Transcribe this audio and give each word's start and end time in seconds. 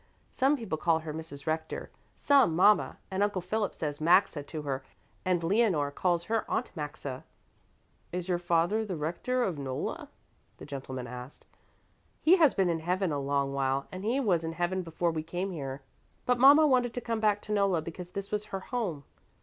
Some 0.31 0.57
people 0.57 0.79
call 0.79 0.97
her 1.01 1.13
Mrs. 1.13 1.45
Rector, 1.45 1.91
some 2.15 2.55
mama, 2.55 2.97
and 3.11 3.21
Uncle 3.21 3.39
Philip 3.39 3.75
says 3.75 4.01
Maxa 4.01 4.41
to 4.41 4.63
her 4.63 4.83
and 5.23 5.43
Leonore 5.43 5.91
calls 5.91 6.23
her 6.23 6.43
Aunt 6.49 6.71
Maxa." 6.75 7.23
"Is 8.11 8.27
your 8.27 8.39
father 8.39 8.83
the 8.83 8.95
rector 8.95 9.43
of 9.43 9.59
Nolla?" 9.59 10.09
the 10.57 10.65
gentleman 10.65 11.05
asked. 11.05 11.45
"He 12.19 12.37
has 12.37 12.55
been 12.55 12.67
in 12.67 12.79
heaven 12.79 13.11
a 13.11 13.19
long 13.19 13.53
while, 13.53 13.85
and 13.91 14.03
he 14.03 14.19
was 14.19 14.43
in 14.43 14.53
heaven 14.53 14.81
before 14.81 15.11
we 15.11 15.21
came 15.21 15.51
here, 15.51 15.83
but 16.25 16.39
mama 16.39 16.65
wanted 16.65 16.95
to 16.95 17.01
come 17.01 17.19
back 17.19 17.39
to 17.43 17.51
Nolla 17.51 17.79
because 17.83 18.09
this 18.09 18.31
was 18.31 18.45
her 18.45 18.59
home. 18.61 19.03